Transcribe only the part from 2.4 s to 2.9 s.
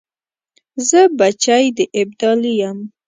یم.